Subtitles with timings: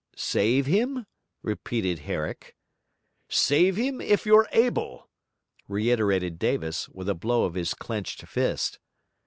[0.15, 1.05] 'Save him?'
[1.43, 2.55] repeated Herrick.
[3.29, 5.07] 'Save him, if you're able!'
[5.67, 8.79] reiterated Davis, with a blow of his clenched fist.